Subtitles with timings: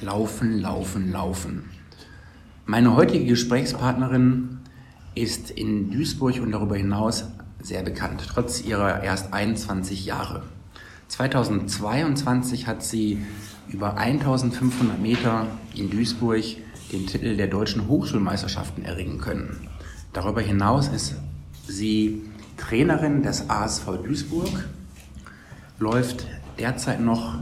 [0.00, 1.64] Laufen, Laufen, Laufen.
[2.66, 4.60] Meine heutige Gesprächspartnerin
[5.16, 7.24] ist in Duisburg und darüber hinaus
[7.60, 10.44] sehr bekannt, trotz ihrer erst 21 Jahre.
[11.08, 13.18] 2022 hat sie
[13.68, 16.44] über 1500 Meter in Duisburg
[16.92, 19.68] den Titel der deutschen Hochschulmeisterschaften erringen können.
[20.12, 21.16] Darüber hinaus ist
[21.66, 22.22] sie
[22.56, 24.68] Trainerin des ASV Duisburg,
[25.80, 26.26] läuft
[26.58, 27.40] derzeit noch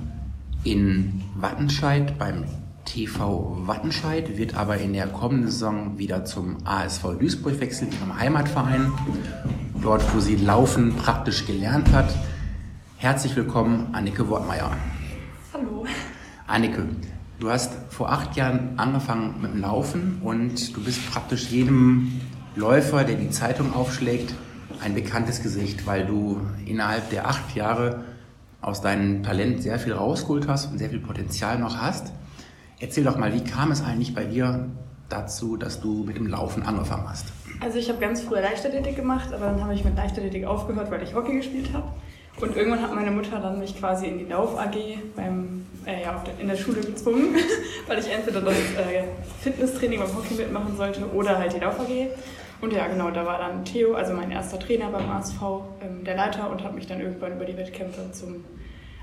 [0.66, 2.44] in Wattenscheid beim
[2.84, 8.92] TV Wattenscheid, wird aber in der kommenden Saison wieder zum ASV Duisburg wechseln, ihrem Heimatverein,
[9.80, 12.12] dort wo sie Laufen praktisch gelernt hat.
[12.96, 14.72] Herzlich willkommen, Annike Wortmeier.
[15.54, 15.86] Hallo.
[16.48, 16.84] Annike,
[17.38, 22.20] du hast vor acht Jahren angefangen mit dem Laufen und du bist praktisch jedem
[22.56, 24.34] Läufer, der die Zeitung aufschlägt,
[24.82, 28.04] ein bekanntes Gesicht, weil du innerhalb der acht Jahre
[28.60, 32.12] aus deinem Talent sehr viel rausgeholt hast und sehr viel Potenzial noch hast.
[32.80, 34.68] Erzähl doch mal, wie kam es eigentlich bei dir
[35.08, 37.26] dazu, dass du mit dem Laufen angefangen hast?
[37.60, 41.02] Also ich habe ganz früher Leichtathletik gemacht, aber dann habe ich mit Leichtathletik aufgehört, weil
[41.02, 41.86] ich Hockey gespielt habe.
[42.40, 44.76] Und irgendwann hat meine Mutter dann mich quasi in die Lauf AG
[45.14, 47.34] beim, äh, ja, in der Schule gezwungen,
[47.86, 49.04] weil ich entweder das äh,
[49.40, 52.08] Fitnesstraining beim Hockey mitmachen sollte oder halt die Lauf AG.
[52.60, 55.40] Und ja, genau, da war dann Theo, also mein erster Trainer beim ASV,
[55.82, 58.44] ähm, der Leiter und hat mich dann irgendwann über die Wettkämpfe zum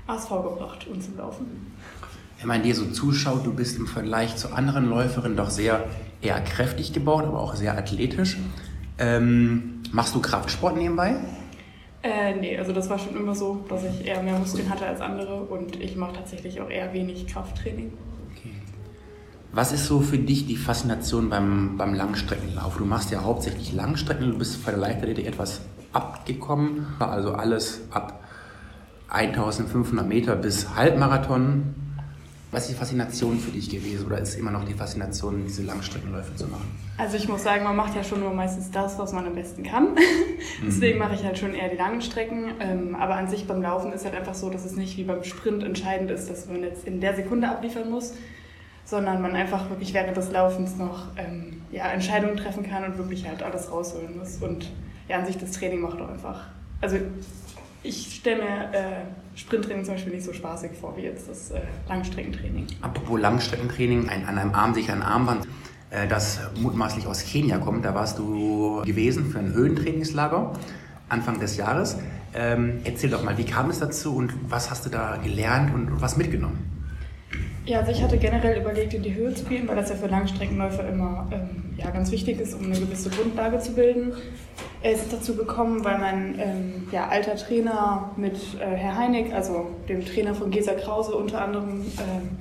[0.06, 1.72] ASV gebracht und zum Laufen.
[2.40, 5.84] Wenn man dir so zuschaut, du bist im Vergleich zu anderen Läuferinnen doch sehr
[6.20, 8.36] eher kräftig gebaut, aber auch sehr athletisch.
[8.98, 11.16] Ähm, machst du Kraftsport nebenbei?
[12.02, 15.00] Äh, nee, also das war schon immer so, dass ich eher mehr Muskeln hatte als
[15.00, 17.92] andere und ich mache tatsächlich auch eher wenig Krafttraining.
[19.54, 22.76] Was ist so für dich die Faszination beim, beim Langstreckenlauf?
[22.76, 25.60] Du machst ja hauptsächlich Langstrecken, du bist bei der Leichtathletik etwas
[25.92, 28.24] abgekommen, also alles ab
[29.10, 31.72] 1500 Meter bis Halbmarathon.
[32.50, 36.34] Was ist die Faszination für dich gewesen oder ist immer noch die Faszination, diese Langstreckenläufe
[36.34, 36.76] zu machen?
[36.98, 39.62] Also ich muss sagen, man macht ja schon nur meistens das, was man am besten
[39.62, 39.90] kann.
[40.66, 42.54] Deswegen mache ich halt schon eher die langen Strecken.
[42.58, 45.22] Ähm, aber an sich beim Laufen ist halt einfach so, dass es nicht wie beim
[45.22, 48.14] Sprint entscheidend ist, dass man jetzt in der Sekunde abliefern muss,
[48.84, 53.26] sondern man einfach wirklich während des Laufens noch ähm, ja, Entscheidungen treffen kann und wirklich
[53.26, 54.36] halt alles rausholen muss.
[54.36, 54.70] Und
[55.08, 56.42] ja, an sich das Training macht auch einfach.
[56.80, 56.98] Also
[57.82, 61.60] ich stelle mir äh, Sprinttraining zum Beispiel nicht so spaßig vor wie jetzt das äh,
[61.88, 62.66] Langstreckentraining.
[62.82, 65.46] Apropos Langstreckentraining, ein, an einem Arm sich ein Armband,
[65.90, 67.84] äh, das mutmaßlich aus Kenia kommt.
[67.84, 70.52] Da warst du gewesen für ein Höhentrainingslager
[71.08, 71.98] Anfang des Jahres.
[72.34, 76.00] Ähm, erzähl doch mal, wie kam es dazu und was hast du da gelernt und
[76.00, 76.73] was mitgenommen?
[77.66, 80.06] Ja, also ich hatte generell überlegt, in die Höhe zu gehen, weil das ja für
[80.06, 84.12] Langstreckenläufer immer ähm, ja, ganz wichtig ist, um eine gewisse Grundlage zu bilden.
[84.82, 89.68] Es ist dazu gekommen, weil mein ähm, ja, alter Trainer mit äh, Herr Heinig, also
[89.88, 92.38] dem Trainer von Gesa Krause unter anderem, ähm,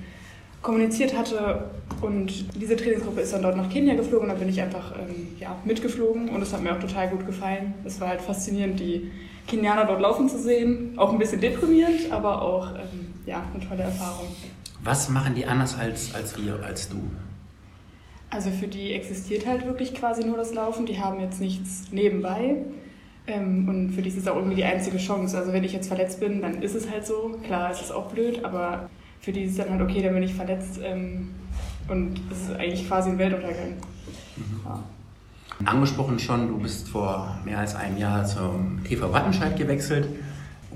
[0.62, 1.69] kommuniziert hatte.
[2.01, 4.28] Und diese Trainingsgruppe ist dann dort nach Kenia geflogen.
[4.28, 7.75] Da bin ich einfach ähm, ja, mitgeflogen und es hat mir auch total gut gefallen.
[7.85, 9.09] Es war halt faszinierend, die
[9.47, 10.95] Kenianer dort laufen zu sehen.
[10.97, 14.28] Auch ein bisschen deprimierend, aber auch ähm, ja, eine tolle Erfahrung.
[14.83, 16.97] Was machen die anders als, als wir, als du?
[18.29, 20.85] Also für die existiert halt wirklich quasi nur das Laufen.
[20.85, 22.57] Die haben jetzt nichts nebenbei.
[23.25, 25.38] Ähm, und für die ist es auch irgendwie die einzige Chance.
[25.38, 27.38] Also wenn ich jetzt verletzt bin, dann ist es halt so.
[27.45, 28.89] Klar, es ist auch blöd, aber
[29.21, 30.79] für die ist es dann halt okay, dann bin ich verletzt.
[30.83, 31.29] Ähm,
[31.88, 33.73] und es ist eigentlich quasi ein Weltuntergang.
[34.35, 34.61] Mhm.
[34.65, 34.83] Ja.
[35.65, 40.07] Angesprochen schon, du bist vor mehr als einem Jahr zum TV Wattenscheid gewechselt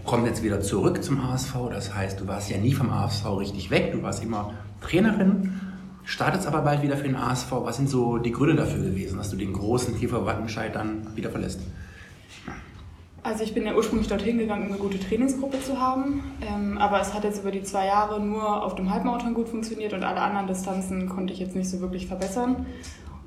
[0.07, 1.53] kommt jetzt wieder zurück zum ASV.
[1.69, 3.91] Das heißt, du warst ja nie vom ASV richtig weg.
[3.91, 5.59] Du warst immer Trainerin,
[6.05, 7.51] startest aber bald wieder für den ASV.
[7.63, 11.29] Was sind so die Gründe dafür gewesen, dass du den großen Kiefer Wattenscheid dann wieder
[11.29, 11.59] verlässt?
[13.21, 16.23] Also ich bin ja ursprünglich dorthin gegangen, um eine gute Trainingsgruppe zu haben.
[16.41, 19.91] Ähm, aber es hat jetzt über die zwei Jahre nur auf dem Halbmarathon gut funktioniert
[19.91, 22.65] und alle anderen Distanzen konnte ich jetzt nicht so wirklich verbessern.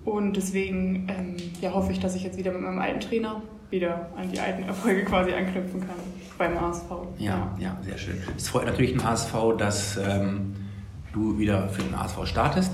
[0.06, 4.10] Und deswegen ähm, ja, hoffe ich, dass ich jetzt wieder mit meinem alten Trainer wieder
[4.16, 5.96] an die alten Erfolge quasi anknüpfen kann
[6.38, 6.90] beim ASV.
[7.18, 8.18] Ja, ja, sehr schön.
[8.36, 10.54] Es freut natürlich den ASV, dass ähm,
[11.12, 12.72] du wieder für den ASV startest.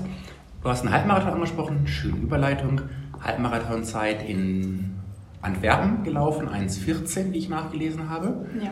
[0.63, 2.81] Du hast einen Halbmarathon angesprochen, schöne Überleitung.
[3.21, 4.95] Halbmarathonzeit in
[5.41, 8.45] Antwerpen gelaufen, 1,14, die ich nachgelesen habe.
[8.61, 8.71] Ja.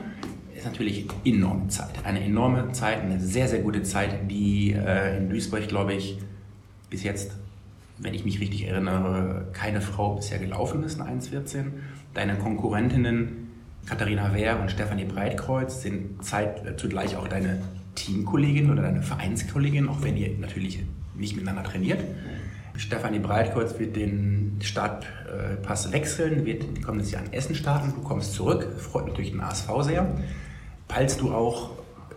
[0.55, 2.05] Ist natürlich enorme Zeit.
[2.05, 6.17] Eine enorme Zeit, eine sehr, sehr gute Zeit, die äh, in Duisburg, glaube ich,
[6.89, 7.35] bis jetzt,
[7.97, 11.65] wenn ich mich richtig erinnere, keine Frau bisher gelaufen ist, in 1,14.
[12.13, 13.45] Deine Konkurrentinnen
[13.85, 17.61] Katharina Wehr und Stefanie Breitkreuz sind zeit, äh, zugleich auch deine
[17.93, 20.83] Teamkollegin oder deine Vereinskollegin, auch wenn ihr natürlich
[21.15, 22.03] nicht miteinander trainiert.
[22.77, 27.93] Stefanie Breitkreuz wird den Startpass wechseln, wird kommendes Jahr in Essen starten.
[27.95, 30.07] Du kommst zurück, freut natürlich den ASV sehr.
[30.89, 31.71] Peilst du auch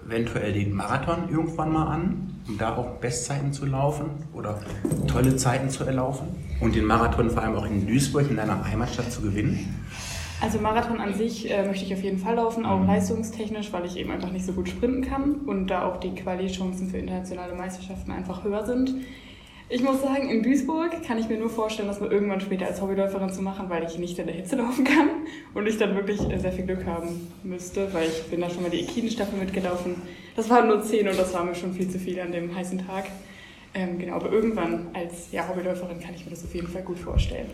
[0.08, 4.58] eventuell den Marathon irgendwann mal an, um da auch Bestzeiten zu laufen oder
[5.06, 6.28] tolle Zeiten zu erlaufen
[6.60, 9.84] und den Marathon vor allem auch in Duisburg, in deiner Heimatstadt, zu gewinnen?
[10.40, 12.87] Also Marathon an sich äh, möchte ich auf jeden Fall laufen, auch mhm.
[12.87, 16.88] leistungstechnisch, weil ich eben einfach nicht so gut sprinten kann und da auch die Quali-Chancen
[16.88, 18.94] für internationale Meisterschaften einfach höher sind.
[19.70, 22.81] Ich muss sagen, in Duisburg kann ich mir nur vorstellen, das mal irgendwann später als
[22.81, 25.11] Hobbyläuferin zu machen, weil ich nicht in der Hitze laufen kann
[25.53, 28.70] und ich dann wirklich sehr viel Glück haben müsste, weil ich bin da schon mal
[28.70, 29.97] die Ekiden-Staffel mitgelaufen.
[30.37, 32.87] Das waren nur zehn und das war mir schon viel zu viel an dem heißen
[32.87, 33.11] Tag.
[33.75, 36.99] Ähm, genau, aber irgendwann als ja, Hobbyläuferin kann ich mir das auf jeden Fall gut
[36.99, 37.49] vorstellen.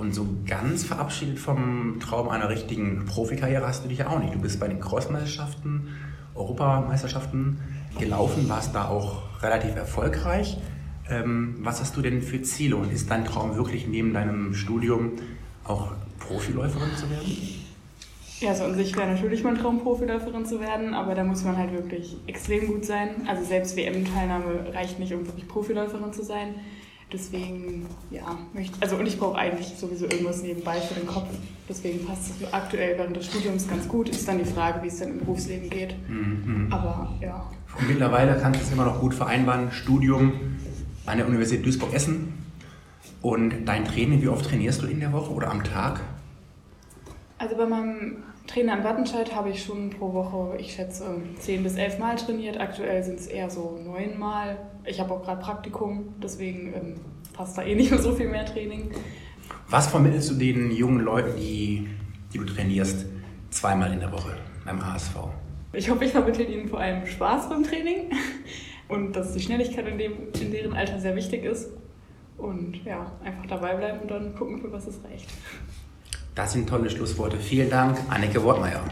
[0.00, 4.34] Und so ganz verabschiedet vom Traum einer richtigen Profikarriere hast du dich ja auch nicht.
[4.34, 5.86] Du bist bei den Crossmeisterschaften,
[6.34, 7.60] Europameisterschaften
[7.96, 10.58] gelaufen, warst da auch relativ erfolgreich.
[11.10, 15.12] Ähm, was hast du denn für Ziele und ist dein Traum wirklich neben deinem Studium
[15.64, 15.90] auch
[16.20, 17.60] Profiläuferin zu werden?
[18.40, 21.58] Ja, also an sich wäre natürlich mein Traum, Profiläuferin zu werden, aber da muss man
[21.58, 23.26] halt wirklich extrem gut sein.
[23.26, 26.54] Also selbst WM-Teilnahme reicht nicht, um wirklich Profiläuferin zu sein.
[27.12, 31.28] Deswegen, ja, möchte, also und ich brauche eigentlich sowieso irgendwas nebenbei für den Kopf.
[31.68, 34.08] Deswegen passt es aktuell während des Studiums ganz gut.
[34.08, 35.96] Ist dann die Frage, wie es dann im Berufsleben geht.
[36.08, 36.68] Mhm.
[36.70, 37.50] Aber ja.
[37.78, 40.32] Und mittlerweile kannst du es immer noch gut vereinbaren, Studium
[41.10, 42.32] an der Universität Duisburg-Essen.
[43.22, 46.00] Und dein Training, wie oft trainierst du in der Woche oder am Tag?
[47.38, 51.04] Also bei meinem Trainer in Wattenscheid habe ich schon pro Woche, ich schätze,
[51.38, 52.58] zehn bis elf Mal trainiert.
[52.58, 54.56] Aktuell sind es eher so neun Mal.
[54.84, 56.94] Ich habe auch gerade Praktikum, deswegen ähm,
[57.32, 58.90] passt da eh nicht mehr so viel mehr Training.
[59.68, 61.88] Was vermittelst du den jungen Leuten, die,
[62.32, 63.06] die du trainierst,
[63.50, 65.14] zweimal in der Woche beim HSV?
[65.72, 68.10] Ich hoffe, ich vermittle ihnen vor allem Spaß beim Training
[68.90, 71.70] und dass die Schnelligkeit in, dem, in deren Alter sehr wichtig ist.
[72.36, 75.28] Und ja, einfach dabei bleiben und dann gucken, für was es reicht.
[76.34, 77.36] Das sind tolle Schlussworte.
[77.36, 78.82] Vielen Dank, Anneke Wortmeier.